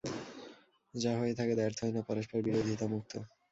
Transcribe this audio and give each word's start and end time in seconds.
যা 0.93 1.11
হয়ে 1.19 1.37
থাকে 1.39 1.53
দ্ব্যর্থহীন 1.55 1.95
ও 1.97 2.07
পরস্পর 2.09 2.37
বিরোধিতা 2.45 2.85
মুক্ত। 2.93 3.13